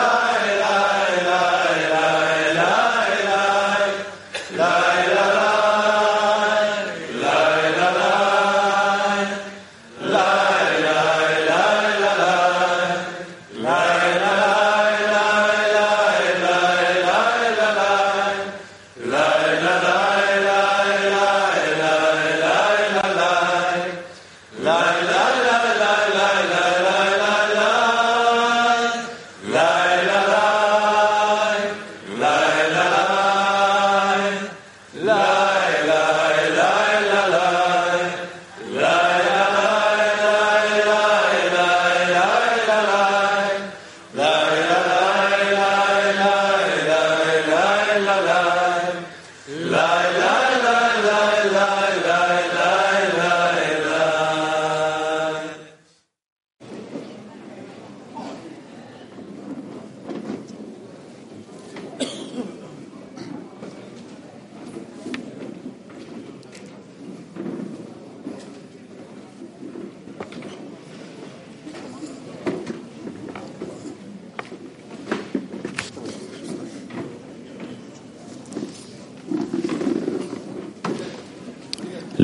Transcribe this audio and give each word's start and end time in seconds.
la 0.00 0.59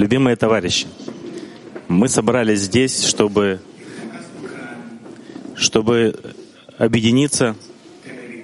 Любимые 0.06 0.36
товарищи, 0.36 0.86
мы 1.88 2.06
собрались 2.08 2.60
здесь, 2.60 3.02
чтобы, 3.06 3.58
чтобы 5.56 6.14
объединиться, 6.78 7.56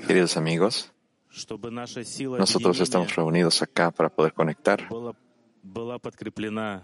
Queridos 0.08 0.36
amigos, 0.36 0.90
чтобы 1.30 1.70
наша 1.70 2.02
сила 2.04 2.36
nosotros 2.36 2.80
estamos 2.80 3.14
reunidos 3.14 3.62
acá 3.62 3.92
para 3.92 4.08
poder 4.08 4.32
conectar, 4.32 4.80
была, 5.62 6.00
подкреплена 6.00 6.82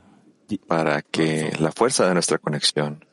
para 0.69 1.03
que 1.03 1.53
la 1.59 1.73
fuerza 1.73 2.07
de 2.07 2.15
nuestra 2.15 2.39
conexión, 2.39 3.05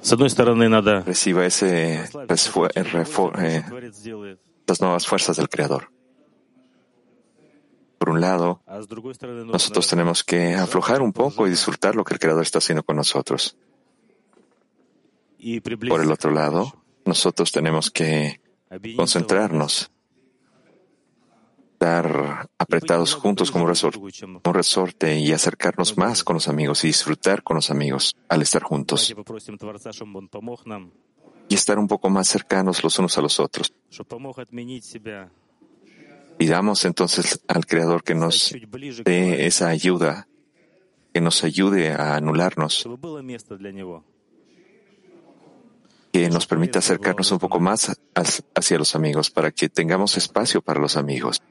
С 0.00 0.10
одной 0.14 0.30
стороны, 0.30 0.70
надо 0.70 1.02
reciba 1.02 1.44
ese 1.44 2.08
resfu- 2.26 2.70
eh, 2.74 2.84
refo- 2.84 3.32
eh, 3.38 4.38
las 4.66 4.80
nuevas 4.80 5.06
fuerzas 5.06 5.36
del 5.36 5.50
Creador. 5.50 5.90
por 8.04 8.12
un 8.12 8.20
lado, 8.20 8.60
nosotros 9.46 9.88
tenemos 9.88 10.22
que 10.22 10.54
aflojar 10.54 11.00
un 11.00 11.14
poco 11.14 11.46
y 11.46 11.50
disfrutar 11.50 11.96
lo 11.96 12.04
que 12.04 12.12
el 12.12 12.20
Creador 12.20 12.42
está 12.42 12.58
haciendo 12.58 12.82
con 12.82 12.96
nosotros. 12.96 13.56
Por 15.88 16.02
el 16.02 16.12
otro 16.12 16.30
lado, 16.30 16.84
nosotros 17.06 17.50
tenemos 17.50 17.90
que 17.90 18.42
concentrarnos, 18.94 19.90
estar 21.72 22.50
apretados 22.58 23.14
juntos 23.14 23.50
como 23.50 23.64
un 23.64 24.52
resorte 24.52 25.18
y 25.18 25.32
acercarnos 25.32 25.96
más 25.96 26.24
con 26.24 26.34
los 26.34 26.48
amigos 26.48 26.84
y 26.84 26.88
disfrutar 26.88 27.42
con 27.42 27.54
los 27.56 27.70
amigos 27.70 28.14
al 28.28 28.42
estar 28.42 28.62
juntos. 28.62 29.14
Y 31.48 31.54
estar 31.54 31.78
un 31.78 31.88
poco 31.88 32.10
más 32.10 32.28
cercanos 32.28 32.84
los 32.84 32.98
unos 32.98 33.16
a 33.16 33.22
los 33.22 33.40
otros. 33.40 33.72
Pidamos 36.38 36.84
entonces 36.84 37.40
al 37.46 37.66
Creador 37.66 38.02
que 38.02 38.14
nos 38.14 38.54
dé 39.04 39.46
esa 39.46 39.68
ayuda, 39.68 40.28
que 41.12 41.20
nos 41.20 41.44
ayude 41.44 41.92
a 41.92 42.16
anularnos, 42.16 42.88
que 46.12 46.28
nos 46.28 46.46
permita 46.46 46.78
acercarnos 46.80 47.30
un 47.32 47.38
poco 47.38 47.60
más 47.60 47.96
hacia 48.54 48.78
los 48.78 48.94
amigos, 48.94 49.30
para 49.30 49.50
que 49.50 49.68
tengamos 49.68 50.16
espacio 50.16 50.60
para 50.62 50.80
los 50.80 50.96
amigos, 50.96 51.42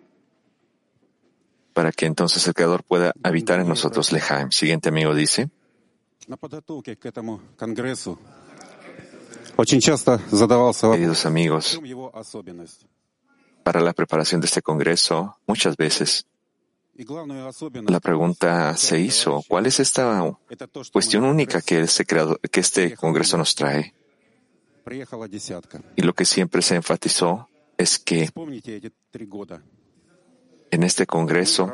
para 1.74 1.92
que 1.92 2.06
entonces 2.06 2.48
el 2.48 2.54
Creador 2.54 2.84
pueda 2.84 3.14
habitar 3.24 3.60
en 3.60 3.68
nosotros. 3.68 4.12
Lejaim, 4.12 4.52
siguiente 4.52 4.90
amigo 4.90 5.14
dice. 5.14 5.50
Queridos 10.92 11.26
amigos, 11.26 11.80
para 13.64 13.82
la 13.82 13.94
preparación 13.94 14.42
de 14.42 14.48
este 14.48 14.62
Congreso 14.62 15.38
muchas 15.48 15.76
veces. 15.78 16.26
La 17.88 18.00
pregunta 18.00 18.78
se 18.78 19.00
hizo, 19.00 19.44
¿cuál 19.48 19.66
es 19.66 19.80
esta 19.80 20.38
cuestión 20.92 21.24
única 21.24 21.58
este 21.58 22.06
que 22.06 22.60
este, 22.60 22.96
Congreso 22.96 23.38
nos 23.38 23.56
trae? 23.56 23.96
Y 25.96 26.02
lo 26.04 26.14
que 26.14 26.26
siempre 26.26 26.62
se 26.62 26.76
enfatizó 26.76 27.50
es 27.78 27.98
que 27.98 28.30
en 30.70 30.84
este 30.84 31.06
Congreso 31.08 31.74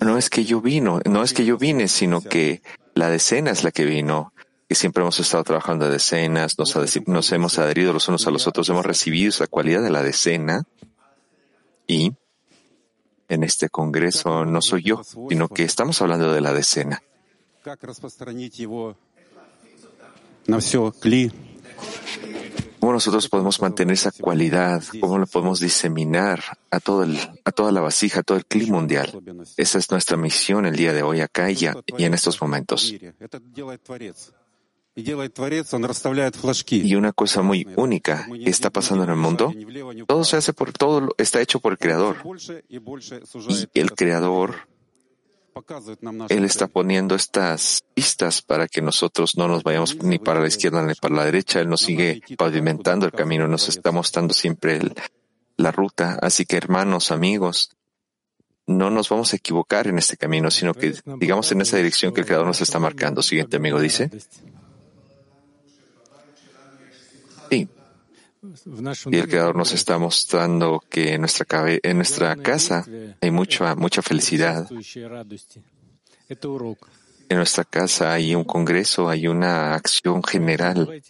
no 0.00 0.18
es 0.18 0.30
que 0.30 0.44
yo 0.44 0.60
vino, 0.60 1.00
no 1.04 1.22
es 1.22 1.34
que 1.34 1.44
yo 1.44 1.58
vine, 1.58 1.88
sino 1.88 2.22
que 2.22 2.62
la 2.94 3.10
decena 3.10 3.50
es 3.50 3.62
la 3.62 3.72
que 3.72 3.84
vino 3.84 4.32
que 4.68 4.74
siempre 4.74 5.02
hemos 5.02 5.18
estado 5.20 5.44
trabajando 5.44 5.84
a 5.84 5.88
decenas, 5.88 6.56
nos, 6.58 7.32
hemos 7.32 7.58
adherido 7.58 7.92
los 7.92 8.08
unos 8.08 8.26
a 8.26 8.30
los 8.30 8.46
otros, 8.46 8.68
hemos 8.68 8.84
recibido 8.84 9.28
esa 9.28 9.46
cualidad 9.46 9.82
de 9.82 9.90
la 9.90 10.02
decena 10.02 10.64
y 11.86 12.12
en 13.28 13.44
este 13.44 13.68
congreso 13.68 14.44
no 14.44 14.60
soy 14.60 14.82
yo, 14.82 15.02
sino 15.28 15.48
que 15.48 15.62
estamos 15.62 16.00
hablando 16.02 16.32
de 16.32 16.40
la 16.40 16.52
decena. 16.52 17.02
¿Cómo 22.80 22.92
nosotros 22.92 23.28
podemos 23.28 23.60
mantener 23.60 23.94
esa 23.94 24.12
cualidad? 24.12 24.82
¿Cómo 25.00 25.18
la 25.18 25.26
podemos 25.26 25.60
diseminar 25.60 26.42
a, 26.70 26.78
toda 26.78 27.06
la 27.06 27.80
vasija, 27.80 28.20
a 28.20 28.22
todo 28.22 28.38
el 28.38 28.46
clima 28.46 28.76
mundial? 28.76 29.22
Esa 29.56 29.78
es 29.78 29.90
nuestra 29.90 30.16
misión 30.16 30.66
el 30.66 30.76
día 30.76 30.92
de 30.92 31.02
hoy 31.02 31.20
acá 31.20 31.50
y 31.50 31.66
en 31.98 32.14
estos 32.14 32.40
momentos. 32.40 32.94
Y 34.96 36.94
una 36.94 37.12
cosa 37.12 37.42
muy 37.42 37.66
única 37.76 38.26
está 38.46 38.70
pasando 38.70 39.04
en 39.04 39.10
el 39.10 39.16
mundo. 39.16 39.52
Todo 40.06 40.24
se 40.24 40.38
hace 40.38 40.54
por 40.54 40.72
todo, 40.72 41.14
está 41.18 41.42
hecho 41.42 41.60
por 41.60 41.72
el 41.72 41.78
Creador. 41.78 42.16
Y 43.74 43.80
el 43.80 43.92
Creador, 43.92 44.68
Él 46.30 46.44
está 46.44 46.66
poniendo 46.66 47.14
estas 47.14 47.84
pistas 47.92 48.40
para 48.40 48.68
que 48.68 48.80
nosotros 48.80 49.36
no 49.36 49.48
nos 49.48 49.62
vayamos 49.62 50.02
ni 50.02 50.18
para 50.18 50.40
la 50.40 50.48
izquierda 50.48 50.82
ni 50.82 50.94
para 50.94 51.14
la 51.14 51.24
derecha. 51.26 51.60
Él 51.60 51.68
nos 51.68 51.82
sigue 51.82 52.22
pavimentando 52.38 53.04
el 53.04 53.12
camino, 53.12 53.46
nos 53.46 53.68
está 53.68 53.92
mostrando 53.92 54.32
siempre 54.32 54.80
la 55.58 55.72
ruta. 55.72 56.18
Así 56.22 56.46
que, 56.46 56.56
hermanos, 56.56 57.10
amigos, 57.10 57.76
no 58.66 58.90
nos 58.90 59.10
vamos 59.10 59.34
a 59.34 59.36
equivocar 59.36 59.88
en 59.88 59.98
este 59.98 60.16
camino, 60.16 60.50
sino 60.50 60.72
que 60.72 60.94
digamos 61.18 61.52
en 61.52 61.60
esa 61.60 61.76
dirección 61.76 62.14
que 62.14 62.22
el 62.22 62.26
Creador 62.26 62.46
nos 62.46 62.62
está 62.62 62.78
marcando. 62.78 63.20
Siguiente 63.22 63.58
amigo 63.58 63.78
dice. 63.78 64.10
Y, 67.50 67.68
el 69.10 69.28
Creador 69.28 69.56
nos 69.56 69.72
está 69.72 69.98
mostrando 69.98 70.82
que 70.88 71.14
en 71.14 71.22
nuestra, 71.22 71.46
en 71.66 71.96
nuestra 71.96 72.36
casa 72.36 72.86
hay 73.20 73.30
mucha, 73.30 73.74
mucha 73.74 74.02
felicidad. 74.02 74.68
En 77.28 77.36
nuestra 77.36 77.64
casa 77.64 78.12
hay 78.12 78.34
un 78.34 78.44
congreso, 78.44 79.08
hay 79.08 79.26
una 79.26 79.74
acción 79.74 80.22
general. 80.22 81.02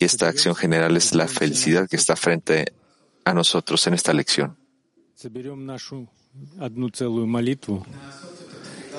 Y 0.00 0.04
esta 0.04 0.28
acción 0.28 0.54
general 0.54 0.96
es 0.96 1.14
la 1.14 1.28
felicidad 1.28 1.88
que 1.88 1.96
está 1.96 2.16
frente 2.16 2.72
a 3.24 3.34
nosotros 3.34 3.86
en 3.86 3.94
esta 3.94 4.12
lección. 4.12 4.56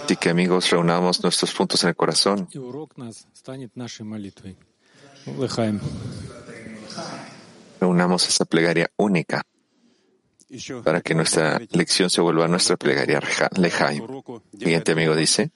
Así 0.10 0.15
que 0.15 0.30
amigos, 0.30 0.69
reunamos 0.69 1.24
nuestros 1.24 1.54
puntos 1.54 1.83
en 1.83 1.89
el 1.89 1.95
corazón. 1.95 2.48
Reunamos 7.80 8.28
esa 8.28 8.46
plegaria 8.46 8.90
única 8.98 9.42
para 10.84 11.02
que 11.02 11.14
nuestra 11.14 11.60
lección 11.72 12.10
se 12.10 12.22
vuelva 12.22 12.48
nuestra 12.48 12.76
plegaria 12.76 13.22
Lejaim. 13.56 14.04
Siguiente 14.58 14.92
amigo 14.94 15.16
dice. 15.16 15.52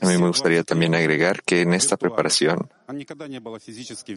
A 0.00 0.06
mí 0.06 0.16
me 0.16 0.28
gustaría 0.28 0.62
también 0.64 0.94
agregar 0.94 1.42
que 1.42 1.60
en 1.60 1.74
esta 1.74 1.96
preparación 1.96 2.70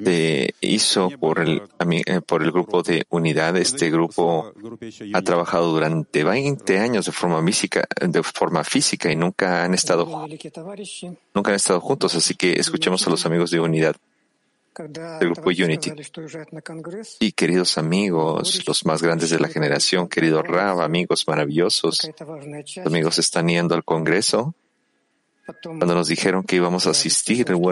se 0.04 0.56
hizo 0.62 1.10
por 1.20 1.40
el, 1.40 1.62
eh, 2.06 2.22
por 2.22 2.42
el 2.42 2.52
grupo 2.52 2.84
de 2.84 3.06
unidad. 3.10 3.58
Este 3.58 3.90
grupo 3.92 4.54
ha 5.14 5.22
trabajado 5.22 5.72
durante 5.72 6.24
20 6.24 6.80
años 6.80 7.06
de 7.06 7.12
forma 7.12 7.44
física, 7.44 7.86
de 8.00 8.24
forma 8.24 8.64
física 8.64 9.12
y 9.12 9.16
nunca 9.16 9.64
han 9.64 9.74
estado, 9.74 10.28
nunca 11.34 11.52
han 11.52 11.56
estado 11.56 11.82
juntos. 11.82 12.16
Así 12.16 12.36
que 12.36 12.54
escuchemos 12.54 13.06
a 13.06 13.10
los 13.10 13.26
amigos 13.26 13.52
de 13.52 13.60
unidad 13.60 13.96
del 14.76 15.30
grupo 15.32 15.50
Unity. 15.50 15.92
Y 17.20 17.32
queridos 17.34 17.78
amigos, 17.78 18.64
los 18.68 18.86
más 18.86 19.02
grandes 19.02 19.30
de 19.30 19.40
la 19.40 19.48
generación, 19.48 20.08
querido 20.08 20.42
Rab, 20.42 20.82
amigos 20.82 21.28
maravillosos, 21.28 22.10
los 22.20 22.86
amigos 22.86 23.20
están 23.20 23.48
yendo 23.50 23.76
al 23.76 23.84
Congreso 23.84 24.56
cuando 25.64 25.94
nos 25.94 26.08
dijeron 26.08 26.44
que 26.44 26.56
íbamos 26.58 26.88
a 26.88 26.92
asistir, 26.92 27.54
hubo 27.54 27.70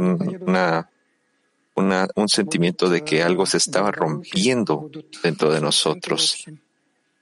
un 1.75 2.29
sentimiento 2.29 2.89
de 2.89 3.03
que 3.03 3.23
algo 3.23 3.45
se 3.45 3.57
estaba 3.57 3.91
rompiendo 3.91 4.89
dentro 5.23 5.51
de 5.51 5.62
nosotros. 5.62 6.45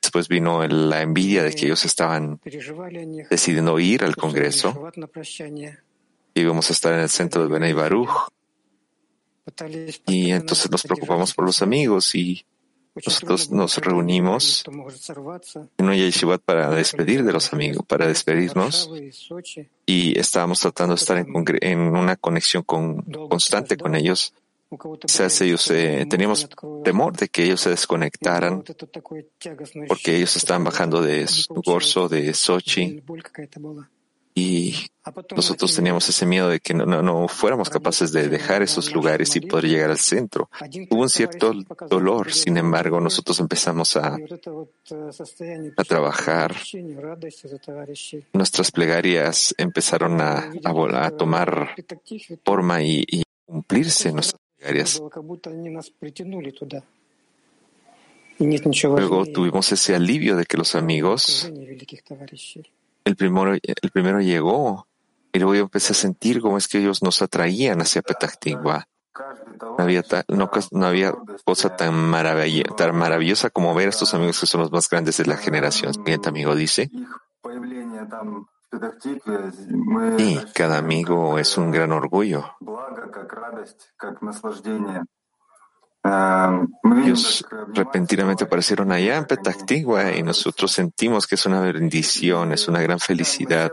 Después 0.01 0.27
vino 0.27 0.65
la 0.67 1.01
envidia 1.01 1.43
de 1.43 1.53
que 1.53 1.65
ellos 1.65 1.85
estaban 1.85 2.39
decidiendo 3.29 3.79
ir 3.79 4.03
al 4.03 4.15
Congreso 4.15 4.89
y 6.33 6.41
íbamos 6.41 6.69
a 6.69 6.73
estar 6.73 6.93
en 6.93 7.01
el 7.01 7.09
centro 7.09 7.43
de 7.43 7.49
Benei 7.49 7.73
Baruch. 7.73 8.09
Y 10.07 10.31
entonces 10.31 10.71
nos 10.71 10.83
preocupamos 10.83 11.33
por 11.33 11.45
los 11.45 11.61
amigos 11.61 12.15
y 12.15 12.45
nosotros 12.95 13.51
nos 13.51 13.77
reunimos 13.77 14.63
en 15.77 15.85
una 15.85 15.95
yeshivat 15.95 16.41
para 16.41 16.69
despedir 16.71 17.23
de 17.23 17.33
los 17.33 17.53
amigos, 17.53 17.85
para 17.85 18.07
despedirnos, 18.07 18.89
y 19.85 20.19
estábamos 20.19 20.59
tratando 20.59 20.95
de 20.95 20.99
estar 20.99 21.17
en, 21.17 21.79
una 21.79 22.15
conexión 22.15 22.63
constante 22.63 23.77
con 23.77 23.95
ellos. 23.95 24.33
Quizás 25.01 25.41
ellos 25.41 25.71
eh, 25.71 26.05
teníamos 26.07 26.47
temor 26.83 27.17
de 27.17 27.27
que 27.29 27.43
ellos 27.43 27.61
se 27.61 27.71
desconectaran 27.71 28.63
porque 29.87 30.15
ellos 30.15 30.35
estaban 30.35 30.63
bajando 30.63 31.01
de 31.01 31.25
su 31.25 31.55
gorzo 31.55 32.07
de 32.07 32.35
Sochi 32.35 33.01
y 34.35 34.75
nosotros 35.35 35.75
teníamos 35.75 36.07
ese 36.07 36.25
miedo 36.25 36.49
de 36.49 36.59
que 36.59 36.73
no, 36.73 37.27
fuéramos 37.27 37.69
capaces 37.69 38.11
de 38.11 38.29
dejar 38.29 38.61
esos 38.61 38.93
lugares 38.93 39.35
y 39.35 39.41
poder 39.41 39.65
llegar 39.65 39.89
al 39.89 39.97
centro. 39.97 40.49
Hubo 40.89 41.01
un 41.01 41.09
cierto 41.09 41.53
dolor, 41.89 42.31
sin 42.31 42.57
embargo, 42.57 42.99
nosotros 43.01 43.39
empezamos 43.39 43.95
a, 43.95 44.17
trabajar. 45.87 46.55
Nuestras 48.33 48.71
plegarias 48.71 49.55
empezaron 49.57 50.21
a, 50.21 50.51
tomar 51.17 51.75
forma 52.45 52.83
y, 52.83 53.03
y 53.07 53.23
cumplirse 53.45 54.11
nuestras 54.11 54.41
plegarias. 54.57 55.01
Luego 58.83 59.25
tuvimos 59.25 59.71
ese 59.71 59.95
alivio 59.95 60.37
de 60.37 60.45
que 60.45 60.55
los 60.55 60.75
amigos 60.75 61.51
el 63.05 63.15
primero, 63.15 63.53
el 63.53 63.91
primero 63.91 64.19
llegó 64.21 64.87
y 65.31 65.39
luego 65.39 65.55
yo 65.55 65.61
empecé 65.61 65.93
a 65.93 65.95
sentir 65.95 66.41
cómo 66.41 66.57
es 66.57 66.67
que 66.67 66.79
ellos 66.79 67.01
nos 67.03 67.21
atraían 67.21 67.81
hacia 67.81 68.01
no, 70.29 70.49
cos- 70.49 70.69
no 70.71 70.85
había 70.85 71.13
cosa 71.45 71.75
tan, 71.75 71.93
maravilla- 71.93 72.63
tan 72.75 72.95
maravillosa 72.95 73.49
como 73.49 73.73
ver 73.75 73.87
a 73.87 73.89
estos 73.89 74.13
amigos 74.13 74.39
que 74.39 74.45
son 74.45 74.61
los 74.61 74.71
más 74.71 74.89
grandes 74.89 75.17
de 75.17 75.25
la 75.25 75.37
generación. 75.37 75.93
Siguiente 75.93 76.29
amigo 76.29 76.55
dice, 76.55 76.89
y 80.19 80.39
cada 80.53 80.77
amigo 80.77 81.37
es 81.39 81.57
un 81.57 81.71
gran 81.71 81.91
orgullo. 81.91 82.45
Ellos 87.03 87.45
repentinamente 87.73 88.43
aparecieron 88.43 88.91
allá 88.91 89.17
en 89.17 89.25
Petactigua 89.25 90.11
y 90.13 90.23
nosotros 90.23 90.71
sentimos 90.71 91.27
que 91.27 91.35
es 91.35 91.45
una 91.45 91.61
bendición, 91.61 92.53
es 92.53 92.67
una 92.67 92.81
gran 92.81 92.99
felicidad. 92.99 93.71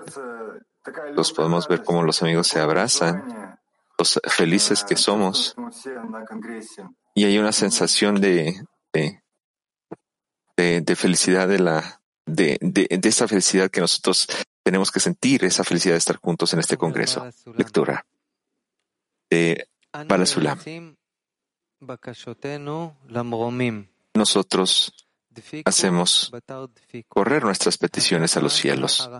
Los 1.15 1.33
podemos 1.33 1.69
ver 1.69 1.83
cómo 1.83 2.03
los 2.03 2.23
amigos 2.23 2.47
se 2.49 2.61
abrazan, 2.61 3.59
los 3.99 4.21
felices 4.29 4.85
que 4.85 4.97
somos. 4.97 5.55
Y 7.15 7.25
hay 7.25 7.38
una 7.38 7.53
sensación 7.53 8.21
de, 8.21 8.62
de, 8.93 9.23
de, 10.56 10.81
de 10.81 10.97
felicidad 10.97 11.49
de 11.49 11.59
la, 11.59 12.00
de, 12.27 12.59
de, 12.61 12.89
de 12.91 13.09
esa 13.09 13.27
felicidad 13.27 13.71
que 13.71 13.81
nosotros 13.81 14.29
tenemos 14.62 14.91
que 14.91 15.00
sentir, 15.00 15.44
esa 15.44 15.65
felicidad 15.65 15.94
de 15.94 15.99
estar 15.99 16.17
juntos 16.17 16.53
en 16.53 16.61
este 16.61 16.77
congreso. 16.77 17.27
Lectura. 17.56 18.05
De 19.31 19.69
Balasulam. 20.06 20.59
Nosotros 24.15 24.93
hacemos 25.65 26.32
correr 27.08 27.44
nuestras 27.44 27.79
peticiones 27.79 28.36
a 28.36 28.41
los 28.41 28.55
cielos, 28.55 29.10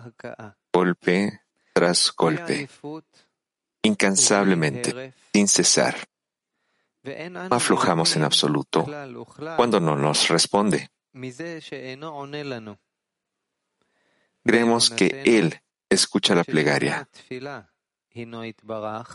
golpe 0.73 1.41
tras 1.75 2.13
golpe, 2.17 2.69
incansablemente, 3.83 5.13
sin 5.33 5.49
cesar. 5.49 5.97
No 7.31 7.55
aflojamos 7.57 8.17
en 8.17 8.25
absoluto 8.25 8.87
cuando 9.57 9.79
no 9.79 9.97
nos 9.97 10.29
responde. 10.29 10.91
Creemos 14.45 14.91
que 14.91 15.23
Él 15.25 15.61
escucha 15.89 16.35
la 16.35 16.45
plegaria. 16.45 17.09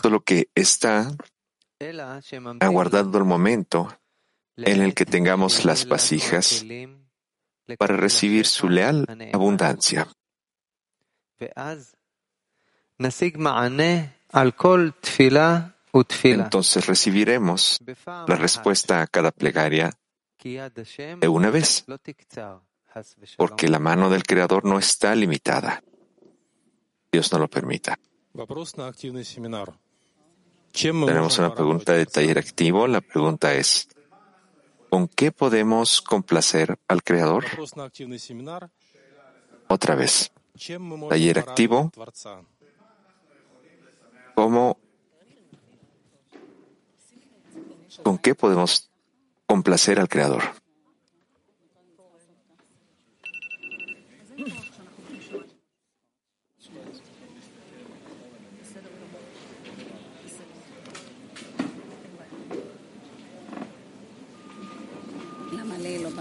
Solo 0.02 0.24
que 0.24 0.50
está 0.54 1.12
aguardando 2.60 3.18
el 3.18 3.26
momento 3.26 3.98
en 4.58 4.82
el 4.82 4.94
que 4.94 5.06
tengamos 5.06 5.66
las 5.66 5.88
vasijas 5.88 6.66
para 7.78 7.98
recibir 7.98 8.46
su 8.46 8.70
leal 8.70 9.06
abundancia. 9.34 10.08
Entonces 16.24 16.88
recibiremos 16.88 17.80
la 18.28 18.36
respuesta 18.36 19.02
a 19.02 19.08
cada 19.08 19.32
plegaria 19.32 19.92
de 20.44 21.28
una 21.28 21.50
vez, 21.50 21.86
porque 23.38 23.68
la 23.68 23.80
mano 23.80 24.10
del 24.10 24.24
Creador 24.24 24.66
no 24.66 24.80
está 24.80 25.16
limitada. 25.16 25.84
Dios 27.12 27.32
no 27.32 27.40
lo 27.40 27.48
permita. 27.50 27.98
Tenemos 30.72 31.38
una 31.38 31.54
pregunta 31.54 31.94
de 31.94 32.06
taller 32.06 32.40
activo. 32.40 32.88
La 32.88 33.02
pregunta 33.02 33.54
es, 33.54 33.88
¿con 34.90 35.08
qué 35.08 35.32
podemos 35.32 36.02
complacer 36.02 36.80
al 36.88 37.04
Creador? 37.04 37.46
Otra 39.68 39.96
vez, 39.96 40.32
taller 41.10 41.40
activo. 41.40 41.92
¿Cómo, 44.36 44.78
con 48.04 48.18
qué 48.18 48.34
podemos 48.36 48.90
complacer 49.46 50.00
al 50.00 50.10
Creador? 50.10 50.61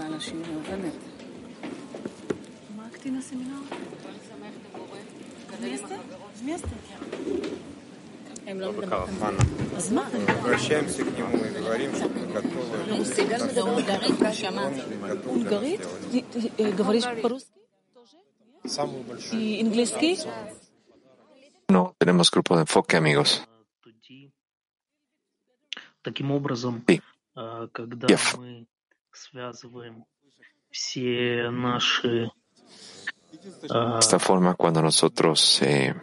לא 0.00 0.08
בא 0.08 0.16
לשיעור? 0.16 0.42
באמת. 0.70 0.92
מה 2.76 2.86
הקטין 2.86 3.16
הסמינר? 3.18 3.56
Вместе? 5.60 5.94
Вместе? 6.42 6.76
הם 8.46 8.60
לא 8.60 8.72
מדברים. 8.72 9.22
אז 9.76 9.92
מה? 9.92 10.08
Обращаемся 10.28 11.02
к 11.04 11.18
нему 11.18 11.36
и 11.44 11.50
говорим, 11.60 11.94
что 11.96 12.08
мы 12.08 12.26
готовы. 12.32 13.04
סיגל 13.04 13.44
מדבר 13.44 13.60
הונגרית, 13.60 14.14
שמעתי. 14.32 14.80
готов 14.80 15.26
הונגרית? 15.26 15.80
אה, 16.60 16.70
говоришь 16.76 17.04
по-русски? 17.22 17.50
И 19.32 19.60
английский? 19.62 20.16
No, 21.72 21.82
tenemos 21.98 22.30
grupo 22.30 22.56
de 22.56 22.62
enfoque, 22.62 22.94
amigos. 22.96 23.40
Тоді, 23.84 24.30
таким 26.02 26.30
образом, 26.30 26.82
Sí. 26.88 27.00
а, 27.36 27.68
когда 27.72 28.06
Yes. 28.06 28.38
мы 28.38 28.66
Esta 33.99 34.19
forma, 34.19 34.55
cuando 34.55 34.81
nosotros, 34.81 35.61
eh, 35.61 35.93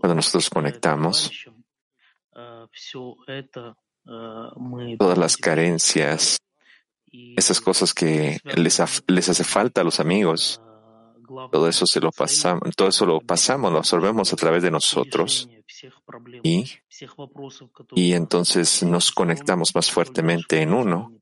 cuando 0.00 0.14
nosotros 0.14 0.50
conectamos, 0.50 1.30
todas 4.98 5.18
las 5.18 5.36
carencias, 5.36 6.38
esas 7.36 7.60
cosas 7.60 7.94
que 7.94 8.38
les, 8.56 9.02
les 9.06 9.28
hace 9.28 9.44
falta 9.44 9.80
a 9.80 9.84
los 9.84 10.00
amigos, 10.00 10.60
todo 11.50 11.68
eso, 11.68 11.86
se 11.86 12.00
lo 12.00 12.12
pasamos, 12.12 12.74
todo 12.76 12.88
eso 12.88 13.06
lo 13.06 13.20
pasamos, 13.20 13.72
lo 13.72 13.78
absorbemos 13.78 14.32
a 14.32 14.36
través 14.36 14.62
de 14.62 14.70
nosotros 14.70 15.48
y, 16.42 16.64
y 17.94 18.12
entonces 18.12 18.82
nos 18.82 19.10
conectamos 19.12 19.74
más 19.74 19.90
fuertemente 19.90 20.62
en 20.62 20.72
uno, 20.72 21.12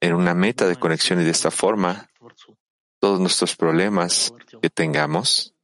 en 0.00 0.14
una 0.14 0.34
meta 0.34 0.66
de 0.66 0.76
conexión 0.76 1.20
y 1.20 1.24
de 1.24 1.30
esta 1.30 1.50
forma 1.50 2.08
todos 2.98 3.20
nuestros 3.20 3.56
problemas 3.56 4.32
que 4.60 4.70
tengamos 4.70 5.54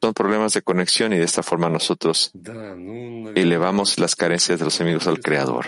son 0.00 0.12
problemas 0.12 0.52
de 0.52 0.62
conexión 0.62 1.12
y 1.12 1.16
de 1.16 1.24
esta 1.24 1.42
forma 1.42 1.68
nosotros 1.68 2.30
elevamos 3.34 3.98
las 3.98 4.14
carencias 4.14 4.58
de 4.58 4.64
los 4.64 4.78
enemigos 4.80 5.06
al 5.06 5.20
Creador. 5.20 5.66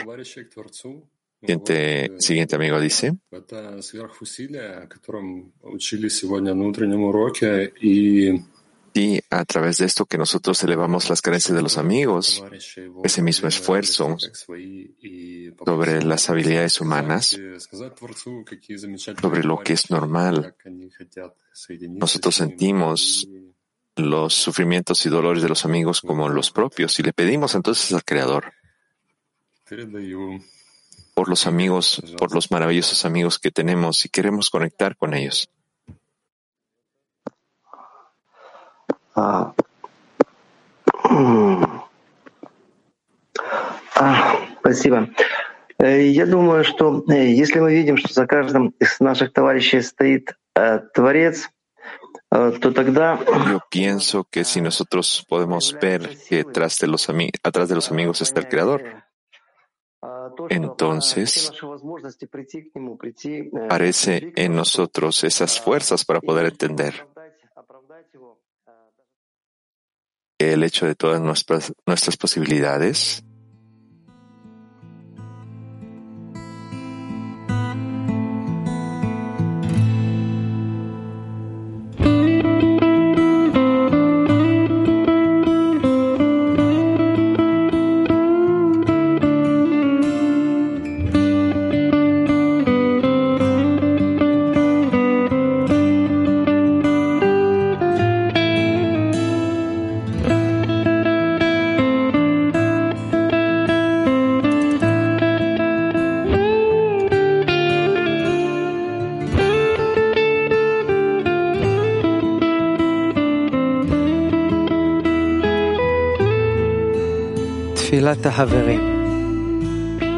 Siguiente, 1.41 2.11
siguiente 2.19 2.57
amigo 2.57 2.81
dice. 2.81 3.17
Y 8.95 9.21
a 9.31 9.45
través 9.45 9.79
de 9.79 9.87
esto 9.87 10.07
que 10.07 10.19
nosotros 10.19 10.65
elevamos 10.65 11.09
las 11.09 11.23
creencias 11.23 11.55
de 11.55 11.63
los 11.63 11.79
amigos, 11.79 12.43
ese 13.05 13.23
mismo 13.23 13.47
esfuerzo 13.47 14.17
sobre 15.65 16.03
las 16.03 16.29
habilidades 16.29 16.81
humanas, 16.81 17.39
sobre 19.21 19.45
lo 19.45 19.59
que 19.61 19.75
es 19.75 19.91
normal, 19.91 20.57
nosotros 21.91 22.35
sentimos 22.35 23.29
los 23.95 24.35
sufrimientos 24.35 25.07
y 25.07 25.09
dolores 25.09 25.43
de 25.43 25.49
los 25.49 25.65
amigos 25.65 26.01
como 26.01 26.29
los 26.29 26.51
propios 26.51 26.99
y 26.99 27.03
le 27.05 27.13
pedimos 27.13 27.55
entonces 27.55 27.93
al 27.93 28.05
Creador 28.05 28.53
por 31.18 31.30
los 31.30 31.46
amigos, 31.48 32.02
por 32.18 32.34
los 32.34 32.52
maravillosos 32.52 33.06
amigos 33.06 33.40
que 33.40 33.52
tenemos 33.52 34.06
y 34.06 34.10
queremos 34.10 34.50
conectar 34.50 34.96
con 34.98 35.14
ellos. 35.14 35.50
А, 39.16 39.54
м, 41.10 41.82
а, 43.96 44.36
Спасибо. 44.60 45.10
Э, 45.80 46.08
Я 46.08 46.26
думаю, 46.26 46.64
что 46.64 47.04
э, 47.10 47.28
если 47.32 47.60
мы 47.60 47.74
видим, 47.74 47.98
что 47.98 48.12
за 48.14 48.26
каждым 48.26 48.70
из 48.80 49.00
наших 49.00 49.34
товарищей 49.34 49.82
стоит 49.82 50.36
э, 50.56 50.80
Творец, 50.94 51.50
э, 52.32 52.52
то 52.62 52.72
тогда 52.72 53.20
Yo 53.52 53.60
pienso 53.70 54.24
que 54.30 54.44
si 54.46 54.62
nosotros 54.62 55.26
podemos 55.28 55.74
ver 55.74 56.18
que 56.30 56.44
tras 56.44 56.80
de 56.80 56.88
los 56.88 57.10
ami- 57.10 57.32
atrás 57.44 57.70
de 57.70 57.76
los 57.76 57.92
amigos 57.92 58.22
está 58.22 58.40
el 58.40 58.48
Creador, 58.48 59.04
entonces 60.49 61.53
parece 63.69 64.33
en 64.37 64.55
nosotros 64.55 65.25
esas 65.25 65.61
fuerzas 65.61 66.05
para 66.05 66.21
poder 66.21 66.47
entender 66.47 67.07
el 70.39 70.63
hecho 70.63 70.87
de 70.87 70.95
todas 70.95 71.21
nuestras, 71.21 71.73
nuestras 71.85 72.17
posibilidades. 72.17 73.25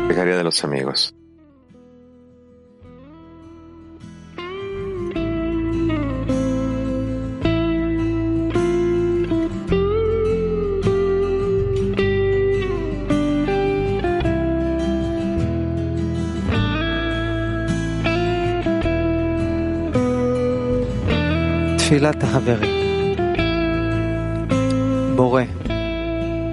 Pecaría 0.08 0.36
de 0.36 0.44
los 0.44 0.64
amigos. 0.64 1.14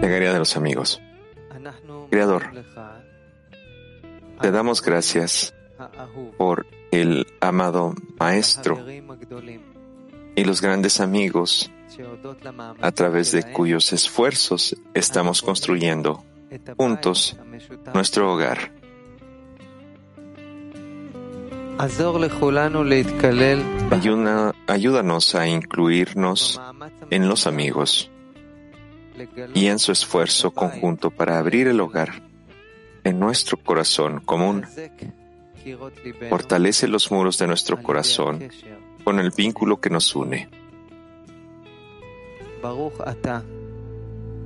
Pecaría 0.02 0.34
de 0.34 0.40
los 0.40 0.58
amigos. 0.58 1.02
Te 4.42 4.52
damos 4.52 4.82
gracias 4.82 5.54
por 6.38 6.66
el 6.92 7.28
amado 7.42 7.94
Maestro 8.20 8.84
y 10.36 10.44
los 10.44 10.62
grandes 10.62 11.00
amigos 11.00 11.72
a 12.82 12.92
través 12.92 13.32
de 13.32 13.52
cuyos 13.52 13.94
esfuerzos 13.94 14.76
estamos 14.94 15.42
construyendo 15.42 16.24
juntos 16.78 17.38
nuestro 17.94 18.34
hogar. 18.34 18.72
Ayúdanos 24.68 25.36
a 25.36 25.48
incluirnos 25.48 26.60
en 27.12 27.28
los 27.28 27.46
amigos 27.46 28.12
y 29.54 29.68
en 29.68 29.80
su 29.80 29.92
esfuerzo 29.92 30.52
conjunto 30.52 31.12
para 31.12 31.40
abrir 31.40 31.68
el 31.68 31.80
hogar 31.80 32.22
en 33.04 33.20
nuestro 33.20 33.58
corazón 33.58 34.20
común. 34.22 34.66
Fortalece 36.30 36.88
los 36.88 37.12
muros 37.12 37.38
de 37.38 37.48
nuestro 37.48 37.82
corazón 37.82 38.50
con 39.04 39.20
el 39.20 39.32
vínculo 39.32 39.80
que 39.80 39.90
nos 39.90 40.16
une. 40.16 40.50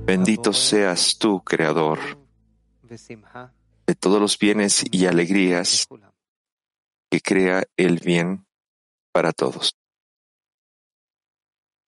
Bendito 0.04 0.52
seas 0.52 1.16
tú, 1.18 1.40
Creador, 1.40 1.98
de 3.86 3.94
todos 3.94 4.20
los 4.20 4.38
bienes 4.38 4.84
y 4.90 5.06
alegrías 5.06 5.86
que 7.10 7.20
crea 7.20 7.64
el 7.76 7.98
bien 7.98 8.46
para 9.12 9.32
todos. 9.32 9.76